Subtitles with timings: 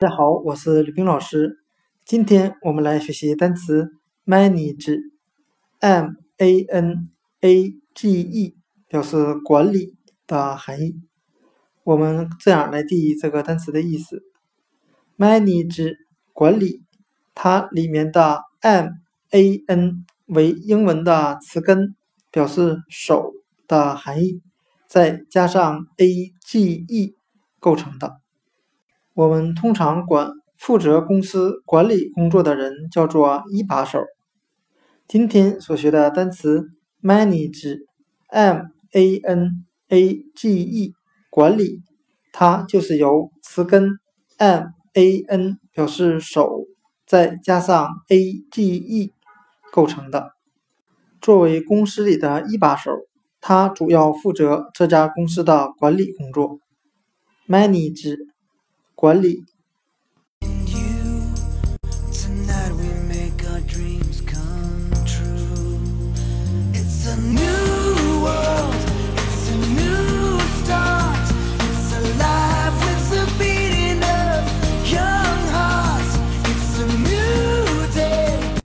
[0.00, 1.58] 大家好，我是吕冰老师。
[2.04, 3.90] 今天我们来学习单词
[4.24, 8.54] manage，m a n a g e，
[8.86, 9.96] 表示管理
[10.28, 11.02] 的含义。
[11.82, 14.22] 我们这样来定义这个单词的意思
[15.16, 15.96] ：manage
[16.32, 16.84] 管理，
[17.34, 18.90] 它里面的 m
[19.32, 21.96] a n 为英文的词根，
[22.30, 23.32] 表示手
[23.66, 24.40] 的含义，
[24.86, 27.16] 再加上 a g e
[27.58, 28.20] 构成的。
[29.18, 33.98] 我们通常管负责公司管理工作的人叫做一把手。
[35.08, 36.68] 今天所学的单词
[37.02, 40.94] manage，m a n a g e，
[41.30, 41.82] 管理，
[42.32, 43.98] 它就是由词根
[44.36, 46.66] m a n 表示手，
[47.04, 49.12] 再加上 a g e
[49.72, 50.30] 构成的。
[51.20, 52.92] 作为公司里的一把手，
[53.40, 56.60] 他主要负责这家公司的管理工作。
[57.48, 58.16] manage。
[58.98, 59.44] 管理。